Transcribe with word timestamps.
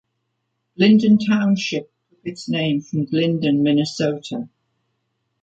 Glyndon 0.75 1.19
Township 1.19 1.93
took 2.09 2.21
its 2.23 2.49
name 2.49 2.81
from 2.81 3.05
Glyndon, 3.05 3.61
Minnesota. 3.61 4.49